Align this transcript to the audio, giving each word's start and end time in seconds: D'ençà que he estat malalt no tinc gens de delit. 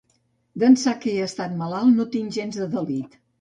D'ençà 0.61 0.93
que 1.03 1.11
he 1.11 1.19
estat 1.25 1.53
malalt 1.59 1.93
no 1.99 2.07
tinc 2.17 2.35
gens 2.39 2.59
de 2.63 2.69
delit. 2.75 3.15